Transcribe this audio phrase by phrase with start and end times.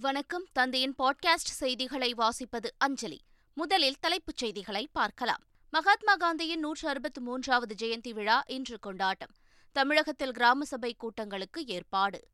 [0.00, 0.46] வணக்கம்.
[0.52, 3.20] தந்தையின் பாட்காஸ்ட் செய்திகளை வாசிப்பது அஞ்சலி.
[3.54, 5.42] முதலில் தலைப்புச் செய்திகளை பார்க்கலாம்.
[5.70, 9.30] மகாத்மா காந்தியின் நூற்று அறுபத்து மூன்றாவது ஜெயந்தி விழா இன்று கொண்டாட்டம்.
[9.72, 12.28] தமிழகத்தில் கிராம சபை கூட்டங்களுக்கு ஏற்பாடு.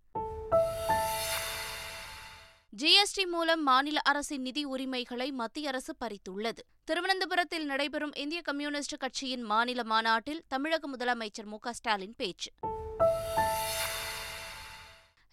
[2.77, 6.65] ஜிஎஸ்டி மூலம் மாநில அரசின் நிதி உரிமைகளை மத்திய அரசு பறித்துள்ளது.
[6.85, 12.51] திருவனந்தபுரத்தில் நடைபெறும் இந்திய கம்யூனிஸ்ட் கட்சியின் மாநில மாநாட்டில் தமிழக முதலமைச்சர் மு ஸ்டாலின் பேச்சு.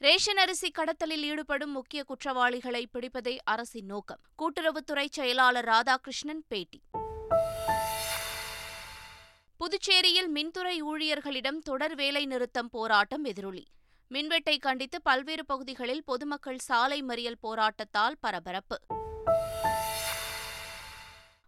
[0.02, 4.20] ரேஷன் அரிசி கடத்தலில் ஈடுபடும் முக்கிய குற்றவாளிகளை பிடிப்பதே அரசின் நோக்கம்.
[4.38, 6.82] கூட்டுறவுத்துறை செயலாளர் ராதாகிருஷ்ணன் பேட்டி.
[9.58, 13.66] புதுச்சேரியில் மின்துறை ஊழியர்களிடம் தொடர் வேலை நிறுத்தம் போராட்டம் எதிரொலி.
[14.12, 18.80] மின்வெட்டை கண்டித்து பல்வேறு பகுதிகளில் பொதுமக்கள் சாலை மறியல் போராட்டத்தால் பரபரப்பு.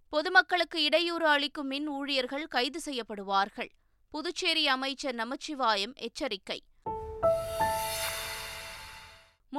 [0.10, 3.70] பொதுமக்களுக்கு இடையூறு அளிக்கும் மின் ஊழியர்கள் கைது செய்யப்படுவார்கள்.
[4.10, 6.64] புதுச்சேரி அமைச்சர் நமச்சிவாயம் எச்சரிக்கை.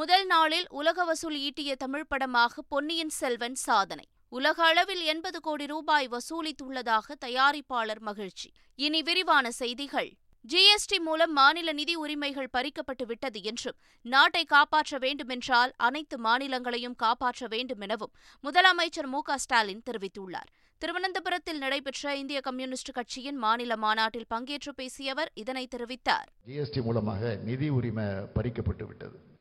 [0.05, 4.05] முதல் நாளில் உலக வசூல் ஈட்டிய தமிழ் படமாக பொன்னியின் செல்வன் சாதனை.
[4.29, 8.53] உலக அளவில் எண்பது கோடி ரூபாய் வசூலித்துள்ளதாக தயாரிப்பாளர் மகிழ்ச்சி.
[8.75, 10.13] இனி விரிவான செய்திகள்.
[10.49, 17.81] ஜிஎஸ்டி மூலம் மாநில நிதி உரிமைகள் பறிக்கப்பட்டு விட்டது என்றும் நாட்டை காப்பாற்ற வேண்டுமென்றால் அனைத்து மாநிலங்களையும் காப்பாற்ற வேண்டும்
[17.81, 18.13] எனவும்
[18.45, 20.51] முதலமைச்சர் மு ஸ்டாலின் தெரிவித்துள்ளார்.
[20.79, 26.29] திருவனந்தபுரத்தில் நடைபெற்ற இந்திய கம்யூனிஸ்ட் கட்சியின் மாநில மாநாட்டில் பங்கேற்று பேசிய அவர் இதனை தெரிவித்தார்.
[26.47, 29.33] ஜிஎஸ்டி மூலமாக நிதி உரிமை பறிக்கப்பட்டு விட்டது.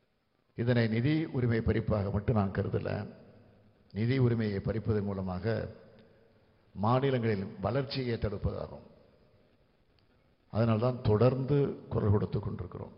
[0.56, 3.08] இதனை நிதி உரிமை பறிப்பாக மட்டும் நான் கருதலை.
[3.92, 5.74] நிதி உரிமையை பறிப்பதன் மூலமாக
[6.74, 8.86] மாநிலங்களில் வளர்ச்சியை தடுப்பதாகும்
[10.50, 12.92] அதனால்தான் தொடர்ந்து குரல் கொடுத்து கொண்டிருக்கிறோம்.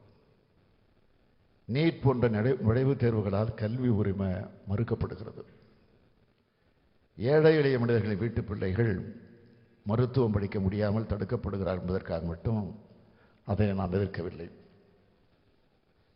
[1.73, 4.33] நீட் போன்ற நுழைவுத் தேர்வுகளால் கல்வி உரிமை
[4.69, 5.45] மறுக்கப்படுகிறது.
[7.17, 9.17] ஏழை எளிய மனிதர்களின் வீட்டு பிள்ளைகள்
[9.87, 12.79] மருத்துவம் படிக்க முடியாமல் தடுக்கப்படுகிறார் என்பதற்காக மட்டும்
[13.45, 14.51] அதை நான் எதிர்க்கவில்லை.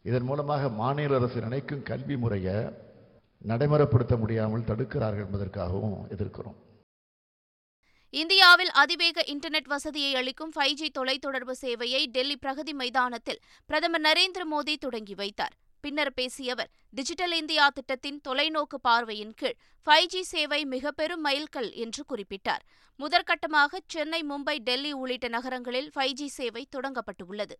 [0.08, 2.56] இதன் மூலமாக மாநில அரசு நினைக்கும் கல்வி முறையை
[3.50, 6.58] நடைமுறைப்படுத்த முடியாமல் தடுக்கிறார்கள் என்பதற்காகவும் எதிர்க்கிறோம்.
[8.14, 14.74] இந்தியாவில் அதிவேக இன்டர்நெட் வசதியை அளிக்கும் ஃபைவ் ஜி தொலைத்தொடர்பு சேவையை டெல்லி பிரகதி மைதானத்தில் பிரதமர் நரேந்திர மோடி
[14.84, 15.54] தொடங்கி வைத்தார்.
[15.84, 19.56] பின்னர் பேசிய அவர் டிஜிட்டல் இந்தியா திட்டத்தின் தொலைநோக்கு பார்வையின் கீழ்
[19.86, 22.64] ஃபைவ் ஜி சேவை மிக பெரும் மைல்கல் என்று குறிப்பிட்டார்.
[23.00, 27.56] முதற்கட்டமாக சென்னை மும்பை டெல்லி உள்ளிட்ட நகரங்களில் ஃபைவ் ஜி சேவை தொடங்கப்பட்டுள்ளது.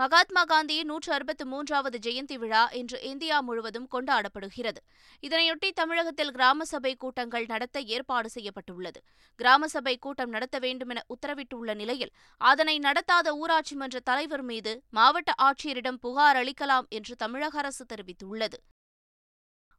[0.00, 4.80] மகாத்மா காந்தியின் நூற்று அறுபத்து மூன்றாவது ஜெயந்தி விழா இன்று இந்தியா முழுவதும் கொண்டாடப்படுகிறது.
[5.22, 9.00] இதனையொட்டி தமிழகத்தில் கிராம சபை கூட்டங்கள் நடத்த ஏற்பாடு செய்யப்பட்டுள்ளது.
[9.36, 16.02] கிராம சபை கூட்டம் நடத்த வேண்டுமென உத்தரவிட்டுள்ள நிலையில் அதனை நடத்தாத ஊராட்சி மன்ற தலைவர் மீது மாவட்ட ஆட்சியரிடம்
[16.06, 18.58] புகார் அளிக்கலாம் என்று தமிழக அரசு தெரிவித்துள்ளது.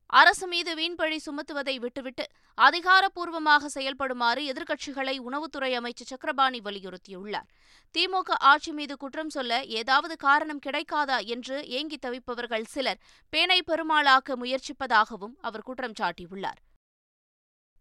[0.09, 2.25] அரசு மீது வீண்பழி சுமத்துவதை விட்டுவிட்டு
[2.57, 7.49] அதிகாரப்பூர்வமாக செயல்படுமாறு எதிர்க்கட்சிகளை உணவுத்துறை அமைச்சர் சக்கரபாணி வலியுறுத்தியுள்ளார்.
[7.95, 12.99] திமுக ஆட்சி மீது குற்றம் சொல்ல ஏதாவது காரணம் கிடைக்காதா என்று ஏங்கி தவிப்பவர்கள் சிலர்
[13.33, 16.59] பேனை பெருமாளாக்க முயற்சிப்பதாகவும் அவர் குற்றம் சாட்டியுள்ளார்.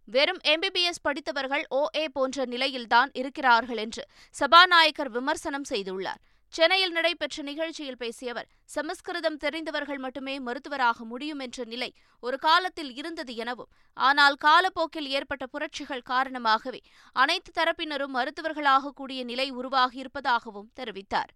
[0.04, 6.20] வெறும் எம்பிபிஎஸ் படித்தவர்கள் ஓஏ போன்ற நிலையில்தான் இருக்கிறார்கள் என்று சபாநாயகர் விமர்சனம் செய்துள்ளார்.
[6.48, 13.34] சென்னையில் நடைபெற்ற நிகழ்ச்சியில் பேசிய அவர் சமஸ்கிருதம் தெரிந்தவர்கள் மட்டுமே மருத்துவராக முடியும் என்ற நிலை ஒரு காலத்தில் இருந்தது
[13.34, 16.80] எனவும் ஆனால் காலப்போக்கில் ஏற்பட்ட புரட்சிகள் காரணமாகவே
[17.12, 21.32] அனைத்து தரப்பினரும் மருத்துவர்களாகக்கூடிய நிலை உருவாகியிருப்பதாகவும் தெரிவித்தார்.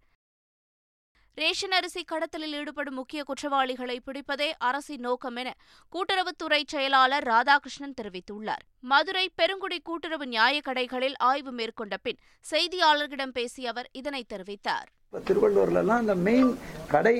[1.35, 5.55] ரேஷன் அரிசி கடத்தலில் ஈடுபடும் முக்கிய குற்றவாளிகளை பிடிப்பதே அரசின் நோக்கம் என
[5.93, 8.65] கூட்டுறவுத்துறை செயலாளர் ராதாகிருஷ்ணன் தெரிவித்துள்ளார்.
[8.81, 12.19] மதுரை பெருங்குடி கூட்டுறவு நியாயக் கடைகளில் ஆய்வு மேற்கொண்ட பின்
[12.51, 14.91] செய்தியாளர்களிடம் பேசிய அவர் இதனை தெரிவித்தார்.
[15.21, 16.51] திருவள்ளூர்லாம் அந்த மெயின்
[16.93, 17.15] கடை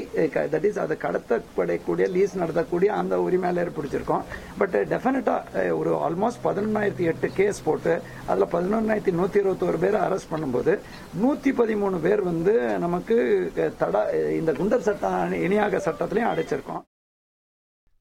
[0.53, 4.23] தட் இஸ் அதை கடத்தப்படக்கூடிய லீஸ் நடத்தக்கூடிய அந்த உரிமையாளர் பிடிச்சிருக்கோம்.
[4.61, 5.35] பட் டெஃபினட்டா
[5.81, 7.95] ஒரு ஆல்மோஸ்ட் பதினொன்னாயிரத்தி எட்டு கேஸ் போட்டு
[8.31, 10.75] அதில் பதினொன்னாயிரத்தி நூத்தி இருபத்தோரு பேர் அரெஸ்ட் பண்ணும்போது
[11.23, 12.55] நூத்தி பதிமூணு பேர் வந்து
[12.87, 13.19] நமக்கு
[13.83, 14.03] தடா
[14.39, 16.83] இந்த குண்டர் சட்டம் இணையாக சட்டத்திலையும் அடைச்சிருக்கோம்.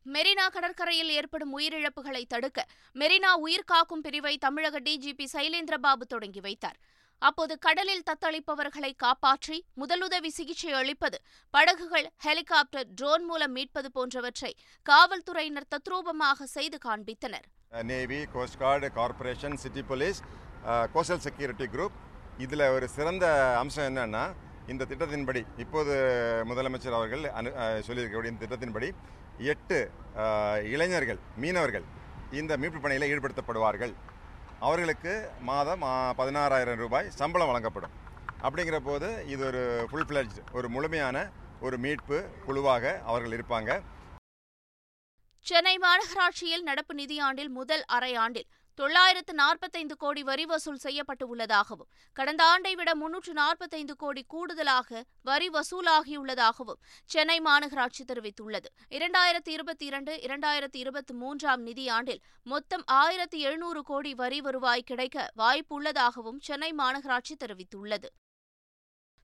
[0.06, 2.60] மெரினா கடற்கரையில் ஏற்படும் உயிரிழப்புகளை தடுக்க
[3.02, 6.80] மெரினா உயிர்காக்கும் பிரிவை தமிழக டிஜிபி சைலேந்திரபாபு தொடங்கி வைத்தார்.
[7.28, 11.18] அப்போது கடலில் தத்தளிப்பவர்களை காப்பாற்றி முதலுதவி சிகிச்சை அளிப்பது
[11.54, 14.52] படகுகள் ஹெலிகாப்டர் ட்ரோன் மூலம் மீட்பது போன்றவற்றை
[14.86, 17.46] காவல்துறையினர் தத்ரூபமாக செய்து காண்பித்தனர்.
[17.90, 20.22] Navy coastguard corporation city police
[20.96, 21.98] coastal security group
[22.46, 23.26] இதில் ஒரு சிறந்த
[23.62, 24.24] அம்சம் என்னன்னா
[24.72, 25.94] இந்த திட்டத்தின்படி இப்போது
[26.50, 27.50] முதலமைச்சர் அவர்கள் அனு
[27.88, 28.90] சொல்லியிருக்கக்கூடிய இந்த திட்டத்தின்படி
[29.54, 29.78] எட்டு
[30.74, 31.86] இளைஞர்கள் மீனவர்கள்
[32.40, 33.94] இந்த மீட்பு பணியில் ஈடுபடுத்தப்படுவார்கள்.
[34.66, 35.14] அவர்களுக்கு
[35.50, 35.84] மாதம்
[36.20, 37.94] பதினாறாயிரம் ரூபாய் சம்பளம் வழங்கப்படும்.
[38.46, 41.18] அப்படிங்கிற போது இது ஒரு ஃபுல் ஃபிளட்ஜ் ஒரு முழுமையான
[41.66, 43.72] ஒரு மீட்பு குழுவாக அவர்கள் இருப்பாங்க.
[45.46, 52.76] சென்னை மாநகராட்சியில் நடப்பு நிதியாண்டில் முதல் அரையாண்டில் தொள்ளாயிரத்து நாற்பத்தைந்து கோடி வரி வசூல் செய்யப்பட்டு உள்ளதாகவும் கடந்த ஆண்டை
[52.76, 58.70] விட முன்னூற்று நாற்பத்தைந்து கோடி கூடுதலாக வரி வசூலாகியுள்ளதாகவும் சென்னை மாநகராட்சி தெரிவித்துள்ளது.
[58.92, 66.40] இரண்டாயிரத்தி இருபத்தி இரண்டு இரண்டாயிரத்தி இருபத்தி மூன்றாம் நிதியாண்டில் மொத்தம் ஆயிரத்தி எழுநூறு கோடி வரி வருவாய் கிடைக்க வாய்ப்புள்ளதாகவும்
[66.40, 68.10] சென்னை மாநகராட்சி தெரிவித்துள்ளது.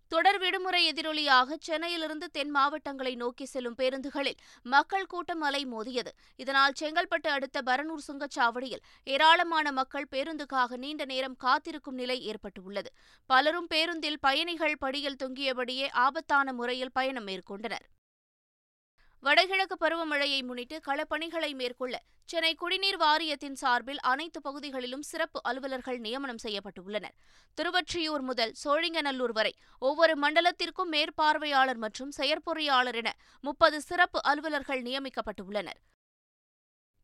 [0.08, 6.12] தொடர் விடுமுறை எதிரொலியாக சென்னையிலிருந்து தென் மாவட்டங்களை நோக்கி செல்லும் பேருந்துகளில் மக்கள் கூட்டம் அலை மோதியது.
[6.36, 12.92] இதனால் செங்கல்பட்டு அடுத்த பரனூர் சுங்கச்சாவடியில் ஏராளமான மக்கள் பேருந்துக்காக நீண்ட நேரம் காத்திருக்கும் நிலை ஏற்பட்டுள்ளது.
[13.26, 17.86] பலரும் பேருந்தில் பயணிகள் படியில் தொங்கியபடியே ஆபத்தான முறையில் பயணம் மேற்கொண்டனர்.
[19.28, 21.96] வடகிழக்கு பருவமழையை முன்னிட்டு களப்பணிகளை மேற்கொள்ள
[22.30, 27.16] சென்னை குடிநீர் வாரியத்தின் சார்பில் அனைத்து பகுதிகளிலும் சிறப்பு அலுவலர்கள் நியமனம் செய்யப்பட்டுள்ளனர்.
[27.58, 33.12] திருவொற்றியூர் முதல் சோழிங்கநல்லூர் வரை ஒவ்வொரு மண்டலத்திற்கும் மேற்பார்வையாளர் மற்றும் செயற்பொறியாளர் என
[33.44, 35.80] முப்பது சிறப்பு அலுவலர்கள் நியமிக்கப்பட்டுள்ளனர்.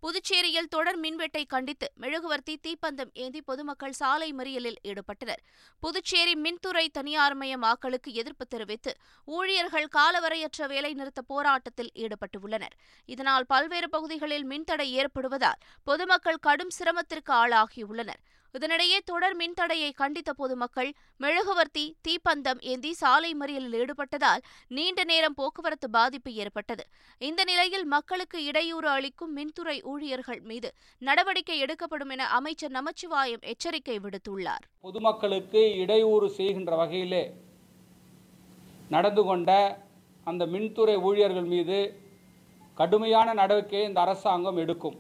[0.04, 5.42] புதுச்சேரியில் தொடர் மின்வெட்டை கண்டித்து மெழுகுவர்த்தி தீப்பந்தம் ஏந்தி பொதுமக்கள் சாலை மறியலில் ஈடுபட்டனர்.
[5.80, 8.94] புதுச்சேரி மின்துறை தனியார்மயமாக்கலுக்கு எதிர்ப்பு தெரிவித்து
[9.28, 12.76] ஊழியர்கள் காலவரையற்ற வேலைநிறுத்த போராட்டத்தில் ஈடுபட்டுள்ளனர்.
[13.06, 18.22] இதனால் பல்வேறு பகுதிகளில் மின்தடை ஏற்படுவதால் பொதுமக்கள் கடும் சிரமத்திற்கு ஆளாகியுள்ளனர்.
[18.58, 20.90] இதனிடையே தொடர் மின்தடையை கண்டித்த பொதுமக்கள்
[21.24, 24.44] மெழுகுவர்த்தி தீப்பந்தம் ஏந்தி சாலை மறியலில் ஈடுபட்டதால்
[24.78, 26.84] நீண்ட நேரம் போக்குவரத்து பாதிப்பு ஏற்பட்டது.
[27.22, 30.72] இந்த நிலையில் மக்களுக்கு இடையூறு அளிக்கும் மின்துறை ஊழியர்கள் மீது
[31.02, 34.66] நடவடிக்கை எடுக்கப்படும் என அமைச்சர் நமச்சிவாயம் எச்சரிக்கை விடுத்துள்ளார்.
[34.88, 37.24] பொதுமக்களுக்கு இடையூறு செய்கின்ற வகையிலே
[38.90, 39.52] நடந்து கொண்ட
[40.28, 41.78] அந்த மின்துறை ஊழியர்கள் மீது
[42.78, 45.00] கடுமையான நடவடிக்கையை இந்த அரசாங்கம் எடுக்கும்.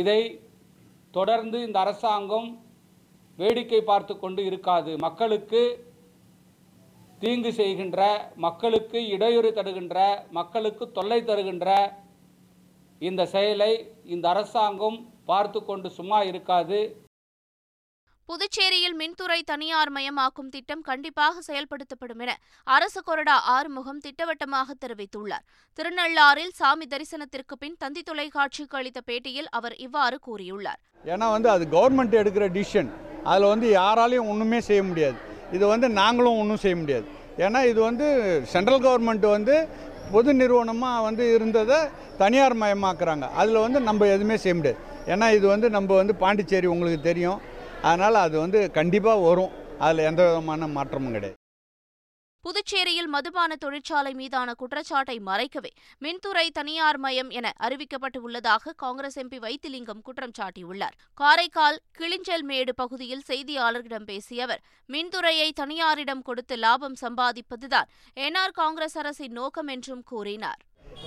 [0.00, 0.20] இதை
[1.14, 2.48] தொடர்ந்து இந்த அரசாங்கம்
[3.38, 4.92] வேடிக்கை பார்த்து கொண்டு இருக்காது.
[5.06, 5.62] மக்களுக்கு
[7.22, 8.00] தீங்கு செய்கின்ற
[8.44, 9.98] மக்களுக்கு இடையூறு தருகின்ற
[10.38, 11.68] மக்களுக்கு தொல்லை தருகின்ற
[13.08, 13.72] இந்த செயலை
[14.14, 14.98] இந்த அரசாங்கம்
[15.30, 16.80] பார்த்து கொண்டு சும்மா இருக்காது.
[18.28, 22.32] புதுச்சேரியில் மின்துறை தனியார் மயமாக்கும் திட்டம் கண்டிப்பாக செயல்படுத்தப்படும் என
[22.74, 25.44] அரசு கொறடா ஆறுமுகம் திட்டவட்டமாக தெரிவித்துள்ளார்.
[25.78, 30.80] திருநள்ளாறில் சாமி தரிசனத்திற்கு பின் தந்தி தொலைக்காட்சிக்கு அளித்த பேட்டியில் அவர் இவ்வாறு கூறியுள்ளார்.
[31.12, 32.90] ஏன்னா வந்து அது கவர்மெண்ட் எடுக்கிற டிசிஷன்
[33.30, 35.18] அதில் வந்து யாராலையும் ஒன்றுமே செய்ய முடியாது.
[35.56, 37.06] இது வந்து நாங்களும் ஒன்றும் செய்ய முடியாது.
[37.46, 38.06] ஏன்னா இது வந்து
[38.54, 39.56] சென்ட்ரல் கவர்மெண்ட் வந்து
[40.14, 41.78] பொது நிறுவனமாக வந்து இருந்ததை
[42.22, 43.26] தனியார் மயமாக்குறாங்க.
[43.40, 44.80] அதில் வந்து நம்ம எதுவுமே செய்ய முடியாது.
[45.12, 47.38] ஏன்னா இது வந்து நம்ம வந்து பாண்டிச்சேரி உங்களுக்கு தெரியும்.
[47.82, 49.54] அதனால் அது வந்து கண்டிப்பாக வரும்.
[49.84, 51.38] அதில் எந்த விதமான மாற்றமும் கிடையாது.
[52.44, 55.70] புதுச்சேரியில் மதுபான தொழிற்சாலை மீதான குற்றச்சாட்டை மறைக்கவே
[56.04, 60.96] மின்துறை தனியார் மயம் என அறிவிக்கப்பட்டு உள்ளதாக காங்கிரஸ் எம்பி வைத்திலிங்கம் குற்றம் சாட்டியுள்ளார்.
[61.20, 67.90] காரைக்கால் கிளிஞ்சல்மேடு பகுதியில் செய்தியாளர்களிடம் பேசிய அவர் மின்துறையை தனியாரிடம் கொடுத்து லாபம் சம்பாதிப்பதுதான்
[68.26, 70.60] என்ஆர் காங்கிரஸ் அரசின் நோக்கம் என்றும் கூறினார்.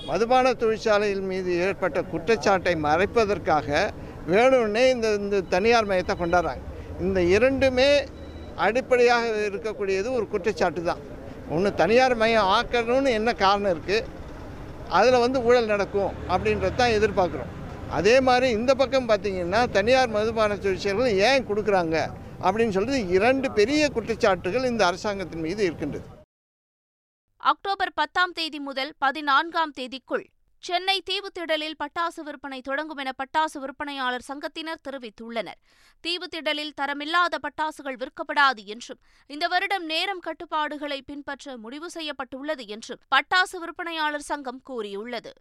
[0.05, 3.69] மதுபான தொழிற்சாலையில் மீது ஏற்பட்ட குற்றச்சாட்டை மறைப்பதற்காக
[4.33, 6.63] வேணும்னே இந்த இந்த தனியார் மையத்தை கொண்டாடுறாங்க.
[7.05, 7.89] இந்த இரண்டுமே
[8.65, 11.01] அடிப்படையாக இருக்கக்கூடியது ஒரு குற்றச்சாட்டு தான்.
[11.55, 14.07] ஒன்று தனியார் மையம் ஆக்கணும்னு என்ன காரணம் இருக்குது
[14.97, 17.51] அதில் வந்து ஊழல் நடக்கும் அப்படின்றது தான் எதிர்பார்க்குறோம்.
[17.97, 21.97] அதே மாதிரி இந்த பக்கம் பார்த்திங்கன்னா தனியார் மதுபான தொழிற்சாலைகள் ஏன் கொடுக்குறாங்க
[22.45, 26.07] அப்படின்னு சொல்லிட்டு இரண்டு பெரிய குற்றச்சாட்டுகள் இந்த அரசாங்கத்தின் மீது இருக்கின்றது.
[27.51, 30.25] அக்டோபர் பத்தாம் தேதி முதல் பதினான்காம் தேதிக்குள்
[30.65, 35.59] சென்னை தீவுத்திடலில் பட்டாசு விற்பனை தொடங்கும் என பட்டாசு விற்பனையாளர் சங்கத்தினர் தெரிவித்துள்ளனர்.
[36.03, 44.27] தீவுத்திடலில் தரமில்லாத பட்டாசுகள் விற்கப்படாது என்றும் இந்த வருடம் நேரம் கட்டுப்பாடுகளை பின்பற்ற முடிவு செய்யப்பட்டுள்ளது என்றும் பட்டாசு விற்பனையாளர்
[44.31, 45.33] சங்கம் கூறியுள்ளது.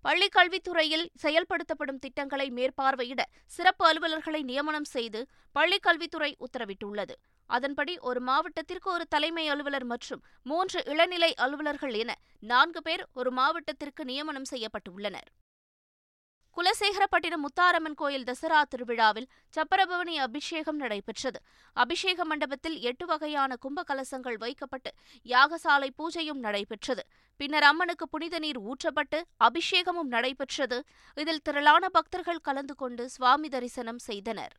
[0.00, 5.22] பள்ளிக் கல்வித்துறையில் செயல்படுத்தப்படும் திட்டங்களை மேற்பார்வையிட சிறப்பு அலுவலர்களை நியமனம் செய்து
[5.54, 7.14] பள்ளிக்கல்வித்துறை உத்தரவிட்டுள்ளது.
[7.46, 14.04] அதன்படி ஒரு மாவட்டத்திற்கு ஒரு தலைமை அலுவலர் மற்றும் மூன்று இளநிலை அலுவலர்கள் என நான்கு பேர் ஒரு மாவட்டத்திற்கு
[14.04, 15.30] நியமனம் செய்யப்பட்டுள்ளனர்.
[16.56, 21.38] குலசேகரப்பட்டினம் முத்தாரம்மன் கோயில் தசரா திருவிழாவில் சப்பரபவனி அபிஷேகம் நடைபெற்றது.
[21.72, 24.92] அபிஷேக மண்டபத்தில் எட்டு வகையான கும்ப கலசங்கள் வைக்கப்பட்டு
[25.26, 27.04] யாகசாலை பூஜையும் நடைபெற்றது.
[27.36, 30.82] பின்னர் அம்மனுக்கு புனித நீர் ஊற்றப்பட்டு அபிஷேகமும் நடைபெற்றது.
[31.16, 34.54] இதில் திரளான பக்தர்கள் கலந்து கொண்டு சுவாமி தரிசனம் செய்தனர்.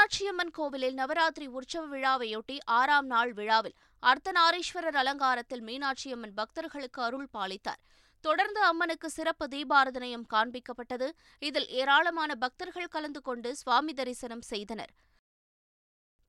[0.00, 7.80] மீனாட்சியம்மன் கோவிலில் நவராத்திரி உற்சவ விழாவையொட்டி ஆறாம் நாள் விழாவில் அர்த்தநாரீஸ்வரர் அலங்காரத்தில் மீனாட்சியம்மன் பக்தர்களுக்கு அருள் பாலித்தார்.
[8.24, 11.08] தொடர்ந்து அம்மனுக்கு சிறப்பு தீபாரதனையும் காண்பிக்கப்பட்டது.
[11.48, 14.94] இதில் ஏராளமான பக்தர்கள் கலந்து கொண்டு சுவாமி தரிசனம் செய்தனர்.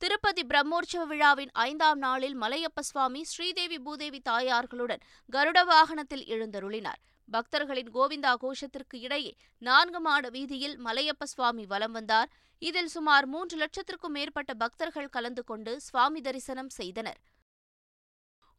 [0.01, 7.01] திருப்பதி பிரம்மோற்சவ விழாவின் ஐந்தாம் நாளில் மலையப்ப சுவாமி ஸ்ரீதேவி பூதேவி தாயார்களுடன் கருட வாகனத்தில் எழுந்தருளினார்.
[7.29, 9.33] பக்தர்களின் கோவிந்தா கோஷத்திற்கு இடையே
[9.69, 12.31] நான்கு மாட வீதியில் மலையப்ப சுவாமி வலம் வந்தார்.
[12.61, 17.19] இதில் சுமார் மூன்று லட்சத்திற்கும் மேற்பட்ட பக்தர்கள் கலந்து கொண்டு சுவாமி தரிசனம் செய்தனர்.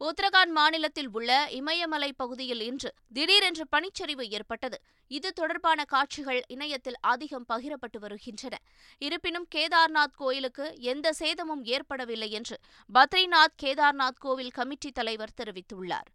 [0.01, 4.79] உத்தரகாண்ட் மாநிலத்தில் உள்ள இமயமலை பகுதியில் இன்று திடீரென்று பனிச்சரிவு ஏற்பட்டது.
[5.09, 8.59] இது தொடர்பான காட்சிகள் இணையத்தில் அதிகம் பகிரப்பட்டு வருகின்றன.
[8.99, 12.59] இருப்பினும் கேதார்நாத் கோயிலுக்கு எந்த சேதமும் ஏற்படவில்லை என்று
[12.95, 16.11] பத்ரிநாத் கேதார்நாத் கோவில் கமிட்டி தலைவர் தெரிவித்துள்ளார்.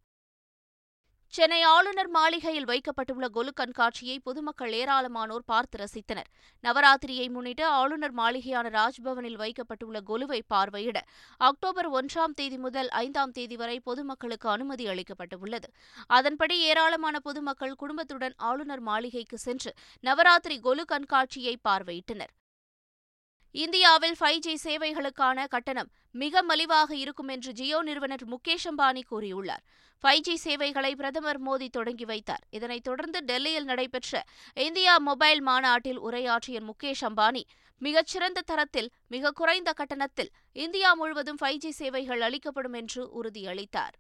[1.33, 6.29] சென்னை ஆளுநர் மாளிகையில் வைக்கப்பட்டுள்ள கொலு கண்காட்சியை பொதுமக்கள் ஏராளமானோர் பார்த்து ரசித்தனர்.
[6.63, 11.01] நவராத்திரியை முன்னிட்டு ஆளுநர் மாளிகையான ராஜ்பவனில் வைக்கப்பட்டுள்ள கொலுவை பார்வையிட
[11.49, 15.69] அக்டோபர் ஒன்றாம் தேதி முதல் ஐந்தாம் தேதி வரை பொதுமக்களுக்கு அனுமதி அளிக்கப்பட்டுள்ளது.
[16.07, 22.33] அதன்படி ஏராளமான பொதுமக்கள் குடும்பத்துடன் ஆளுநர் மாளிகைக்கு சென்று நவராத்திரி கொலு கண்காட்சியை பார்வையிட்டனர்.
[23.51, 29.63] இந்தியாவில் ஃபைவ் ஜி சேவைகளுக்கான கட்டணம் மிக மலிவாக இருக்கும் என்று ஜியோ நிறுவனர் முகேஷ் அம்பானி கூறியுள்ளார்.
[30.03, 32.43] ஃபைவ் ஜி சேவைகளை பிரதமர் மோடி தொடங்கி வைத்தார்.
[32.49, 34.23] இதனைத் தொடர்ந்து டெல்லியில் நடைபெற்ற
[34.53, 37.43] இந்தியா மொபைல் மாநாட்டில் உரையாற்றிய முகேஷ் அம்பானி
[37.77, 43.95] மிகச்சிறந்த தரத்தில் மிக குறைந்த கட்டணத்தில் இந்தியா முழுவதும் ஃபைவ் ஜி சேவைகள் அளிக்கப்படும் என்று உறுதியளித்தார்.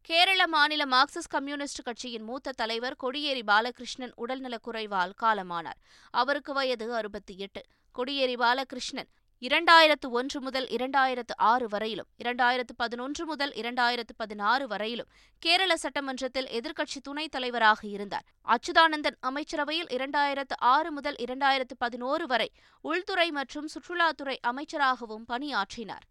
[0.00, 5.80] கேரள மாநில மார்க்சிஸ்ட் கம்யூனிஸ்ட் கட்சியின் மூத்த தலைவர் கொடியேறி பாலகிருஷ்ணன் உடல்நலக் குறைவால் காலமானார்.
[6.10, 7.62] அவருக்கு வயது அறுபத்தி எட்டு.
[7.98, 9.10] கொடியேறி பாலகிருஷ்ணன்.
[9.46, 15.10] இரண்டாயிரத்து ஒன்று முதல் இரண்டாயிரத்து ஆறு வரையிலும் இரண்டாயிரத்து பதினொன்று முதல் இரண்டாயிரத்து பதினாறு வரையிலும்
[15.42, 18.26] கேரள சட்டமன்றத்தில் எதிர்க்கட்சி துணைத் தலைவராக இருந்தார்.
[18.46, 22.48] அச்சுதானந்தன் அமைச்சரவையில் இரண்டாயிரத்து ஆறு முதல் இரண்டாயிரத்து பதினோரு வரை
[22.80, 26.06] உள்துறை மற்றும் சுற்றுலாத்துறை அமைச்சராகவும் பணியாற்றினார்.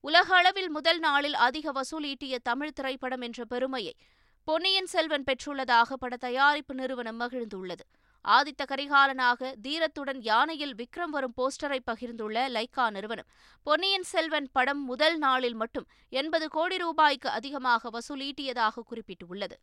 [0.00, 3.94] உலக அளவில் முதல் நாளில் அதிக வசூல் ஈட்டிய தமிழ் திரைப்படம் என்ற பெருமையை
[4.48, 7.84] பொன்னியின் செல்வன் பெற்றுள்ளதாக பட தயாரிப்பு நிறுவனம் மகிழ்ந்துள்ளது.
[8.24, 13.28] ஆதித்த கரிகாலனாக தீரத்துடன் யானையில் விக்ரம் வரும் போஸ்டரை பகிர்ந்துள்ள லைக்கா நிறுவனம்
[13.62, 19.56] பொன்னியின் செல்வன் படம் முதல் நாளில் மட்டும் எண்பது கோடி ரூபாய்க்கு அதிகமாக வசூலீட்டியதாக குறிப்பிட்டுள்ளது.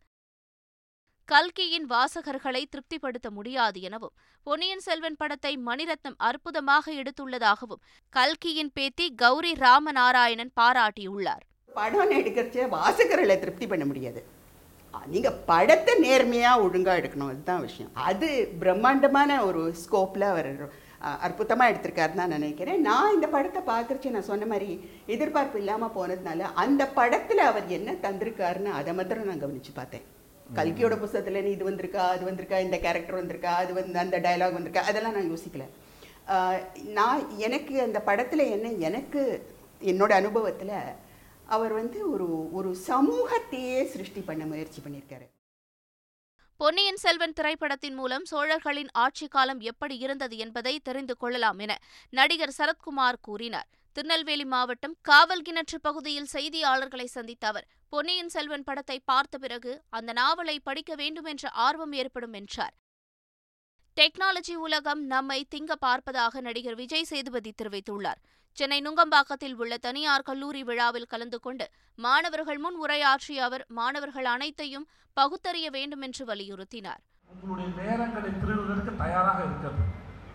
[1.24, 10.52] கல்கியின் வாசகர்களை திருப்திப்படுத்த முடியாது எனவும் பொன்னியின் செல்வன் படத்தை மணிரத்னம் அற்புதமாக எடுத்துள்ளதாகவும் கல்கியின் பேத்தி கௌரி ராமநாராயணன்
[10.60, 11.44] பாராட்டியுள்ளார்.
[11.74, 14.31] படம் எடுக்கிறச்சே வாசகர்களை திருப்தி பண்ண முடியாது.
[15.12, 17.90] நீங்கள் படத்தை நேர்மையாக ஒழுங்காக எடுக்கணும் அதுதான் விஷயம்.
[18.08, 18.28] அது
[18.62, 20.50] பிரம்மாண்டமான ஒரு ஸ்கோப்பில் அவர்
[21.26, 22.80] அற்புதமாக எடுத்திருக்காருன்னு தான் நினைக்கிறேன்.
[22.88, 24.70] நான் இந்த படத்தை பார்க்குறச்சு நான் சொன்ன மாதிரி
[25.14, 30.04] எதிர்பார்ப்பு இல்லாமல் போனதுனால அந்த படத்தில் அவர் என்ன தந்திருக்காருன்னு அதை மாத்திரம் நான் கவனித்து பார்த்தேன்.
[30.58, 35.16] கல்கியோட புஸ்தகத்தில் இது வந்திருக்கா அது வந்திருக்கா இந்த கேரக்டர் வந்திருக்கா அது வந்து அந்த டயலாக் வந்திருக்கா அதெல்லாம்
[35.18, 35.66] நான் யோசிக்கல.
[36.98, 39.22] நான் எனக்கு அந்த படத்தில் என்ன எனக்கு
[39.92, 40.76] என்னோட அனுபவத்தில்
[41.46, 45.26] அவர் வந்து ஒரு ஒரு சமூகத்தையே சிருஷ்டி பண்ண முயற்சி பண்ணியிருக்காரு.
[46.56, 51.78] பொன்னியின் செல்வன் திரைப்படத்தின் மூலம் சோழர்களின் ஆட்சி காலம் எப்படி இருந்தது என்பதை தெரிந்து கொள்ளலாம் என
[52.10, 53.68] நடிகர் சரத்குமார் கூறினார்.
[53.92, 60.60] திருநெல்வேலி மாவட்டம் காவல் கிணற்று பகுதியில் செய்தியாளர்களை சந்தித்த அவர் பொன்னியின் செல்வன் படத்தை பார்த்த பிறகு அந்த நாவலை
[60.60, 62.74] படிக்க வேண்டும் என்ற ஆர்வம் ஏற்படும் என்றார்.
[63.98, 68.20] டெக்னாலஜி உலகம் நம்மை திங்க பார்ப்பதாக நடிகர் விஜய் சேதுபதி தெரிவித்துள்ளார்.
[68.58, 71.66] சென்னை நுங்கம்பாக்கத்தில் உள்ள தனியார் கல்லூரி விழாவில் கலந்து கொண்டு
[71.98, 77.02] மாணவர்கள் முன் உரையாற்றிய அவர் மாணவர்கள் அனைத்தையும் பகுத்தறிய வேண்டும் என்று வலியுறுத்தினார்.
[77.32, 79.84] உங்களுடைய நேரங்களை திருடுவதற்கு தயாராக இருக்கிறது.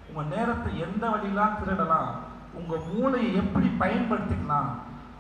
[0.09, 2.11] உங்க நேரத்தை எந்த வழியெல்லாம் திருடலாம்
[2.53, 4.71] உங்க மூளையை எப்படி பயன்படுத்திக்கலாம்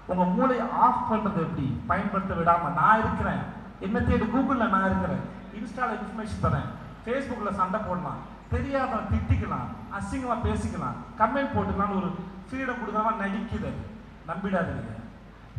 [0.07, 3.41] உங்க மூளை ஆஃப் பண்றது எப்படி பயன்படுத்த விடாம நான் இருக்கிறேன்.
[3.79, 5.23] என்ன தேடி கூகுள்ல நான் இருக்கிறேன்.
[5.59, 6.69] இன்ஸ்டால இன்ஃபர்மேஷன் தரேன்.
[7.07, 8.21] ஃபேஸ்புக்கில் சண்டை போடலாம்.
[8.49, 9.67] தெரியாதவன் திட்டிக்கலாம்.
[9.97, 10.97] அசிங்கமாக பேசிக்கலாம்.
[11.17, 12.09] கமெண்ட் போட்டுக்கலாம்னு ஒரு
[12.47, 13.67] ஃப்ரீடம் கொடுக்காம நடிக்குது.
[13.69, 13.83] அது.
[14.29, 14.93] நம்பிடாதீங்க.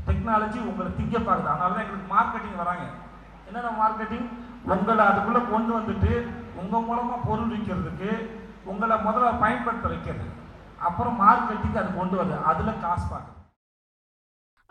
[0.06, 2.84] டெக்னாலஜி உங்களை திங்க பார்க்குது அதனால தான் எங்களுக்கு மார்க்கெட்டிங் வராங்க.
[3.46, 4.28] என்னென்ன மார்க்கெட்டிங்
[4.64, 6.12] உங்களை அதுக்குள்ளே கொண்டு வந்துட்டு
[6.56, 8.10] உங்கள் மூலமாக பொருள் விற்கிறதுக்கு
[8.64, 10.28] உங்களை முதல்ல பயன்படுத்த வைக்கிறது.
[10.78, 12.42] அப்புறம் மார்க்கெட்டிங் அது கொண்டு வருது.
[12.42, 13.37] அதில் காசு பார்க்குது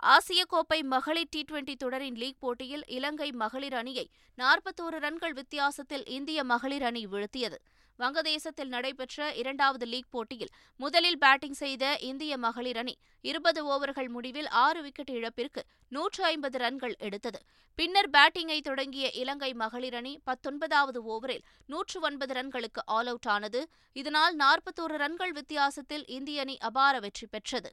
[0.03, 6.43] ஆசிய கோப்பை மகளிர் டி டுவெண்டி தொடரின் லீக் போட்டியில் இலங்கை மகளிர் அணியை நாற்பத்தோரு ரன்கள் வித்தியாசத்தில் இந்திய
[6.43, 7.57] மகளிர் அணி வீழ்த்தியது.
[7.99, 14.81] வங்கதேசத்தில் நடைபெற்ற இரண்டாவது லீக் போட்டியில் முதலில் பேட்டிங் செய்த இந்திய மகளிர் அணி இருபது ஓவர்கள் முடிவில் ஆறு
[14.81, 17.41] விக்கெட் இழப்பிற்கு நூற்று ஐம்பது ரன்கள் எடுத்தது.
[17.75, 23.63] பின்னர் பேட்டிங்கை தொடங்கிய இலங்கை மகளிர் அணி பத்தொன்பதாவது ஓவரில் நூற்று ஒன்பது ரன்களுக்கு ஆல் அவுட் ஆனது.
[23.93, 27.71] இதனால் நாற்பத்தோரு ரன்கள் வித்தியாசத்தில் இந்திய அணி அபார வெற்றி பெற்றது.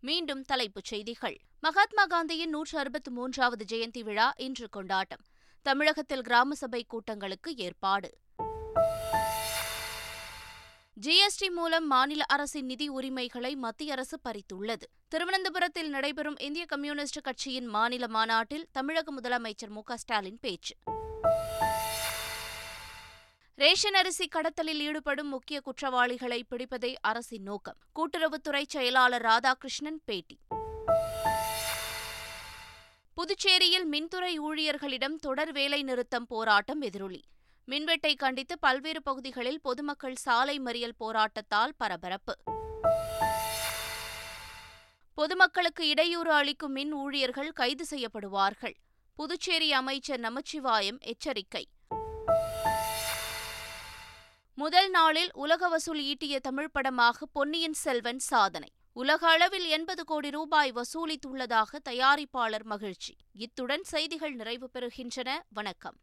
[0.00, 1.40] மீண்டும் தலைப்புச் செய்திகள்.
[1.60, 5.20] மகாத்மா காந்தியின் நூற்று அறுபத்து மூன்றாவது ஜெயந்தி விழா இன்று கொண்டாட்டம்.
[5.62, 8.10] தமிழகத்தில் கிராம சபை கூட்டங்களுக்கு ஏற்பாடு.
[11.00, 14.90] ஜிஎஸ்டி மூலம் மாநில அரசின் நிதி உரிமைகளை மத்திய அரசு பறித்துள்ளது.
[15.08, 20.74] திருவனந்தபுரத்தில் நடைபெறும் இந்திய கம்யூனிஸ்ட் கட்சியின் மாநில மாநாட்டில் தமிழக முதலமைச்சர் மு ஸ்டாலின் பேச்சு.
[23.60, 27.76] ரேஷன் அரிசி கடத்தலில் ஈடுபடும் முக்கிய குற்றவாளிகளை பிடிப்பதே அரசின் நோக்கம்.
[27.94, 30.38] கூட்டுறவுத்துறை செயலாளர் ராதாகிருஷ்ணன் பேட்டி.
[33.14, 37.22] புதுச்சேரியில் மின்துறை ஊழியர்களிடம் தொடர் வேலை நிறுத்தம் போராட்டம் எதிரொலி.
[37.68, 42.36] மின்வெட்டை கண்டித்து பல்வேறு பகுதிகளில் பொதுமக்கள் சாலை மறியல் போராட்டத்தால் பரபரப்பு.
[45.14, 48.74] பொதுமக்களுக்கு இடையூறு அளிக்கும் மின் ஊழியர்கள் கைது செய்யப்படுவார்கள்.
[49.14, 51.68] புதுச்சேரி அமைச்சர் நமச்சிவாயம் எச்சரிக்கை.
[54.60, 58.68] முதல் நாளில் உலக வசூல் ஈட்டிய தமிழ் படமாக பொன்னியின் செல்வன் சாதனை.
[58.92, 63.16] உலக அளவில் எண்பது கோடி ரூபாய் வசூலித்துள்ளதாக தயாரிப்பாளர் மகிழ்ச்சி.
[63.32, 65.38] இத்துடன் செய்திகள் நிறைவு பெறுகின்றன.
[65.48, 65.96] வணக்கம்.